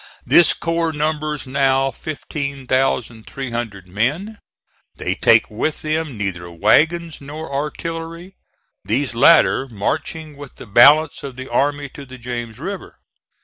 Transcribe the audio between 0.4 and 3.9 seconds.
corps numbers now 15,300